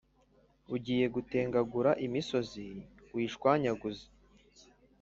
ugiye 0.75 1.05
gutengagura 1.15 1.91
imisozi, 2.05 2.65
uyishwanyaguze, 3.15 4.05